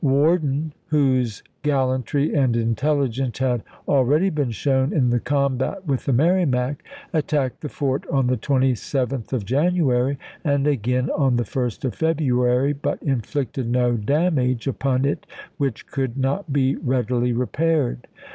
Worden, 0.03 0.73
whose 0.87 1.43
gallantry 1.61 2.33
and 2.33 2.57
intelligence 2.57 3.37
had 3.37 3.61
al 3.87 4.03
ready 4.03 4.31
been 4.31 4.49
shown 4.49 4.91
in 4.91 5.11
the 5.11 5.19
combat 5.19 5.85
with 5.85 6.05
the 6.07 6.11
Merrimac, 6.11 6.81
attacked 7.13 7.61
the 7.61 7.69
fort 7.69 8.09
on 8.09 8.25
the 8.25 8.35
27th 8.35 9.31
of 9.31 9.45
January, 9.45 10.17
and 10.43 10.65
again 10.65 11.09
i863. 11.09 11.19
on 11.19 11.35
the 11.35 11.43
1st 11.43 11.85
of 11.85 11.93
February, 11.93 12.73
but 12.73 12.99
inflicted 13.03 13.69
no 13.69 13.95
damage 13.95 14.65
upon 14.65 15.05
it 15.05 15.27
which 15.59 15.85
could 15.85 16.17
not 16.17 16.51
be 16.51 16.75
readily 16.77 17.31
repaired. 17.31 18.07